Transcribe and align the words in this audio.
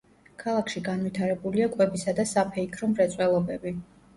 ქალაქში 0.43 0.81
განვითარებულია 0.87 1.67
კვებისა 1.75 2.17
და 2.21 2.27
საფეიქრო 2.33 2.91
მრეწველობები. 2.95 3.79